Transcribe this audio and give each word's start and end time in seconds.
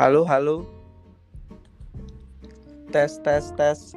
Halo, 0.00 0.24
halo. 0.26 0.64
Tes, 2.90 3.20
tes, 3.22 3.54
tes. 3.54 3.92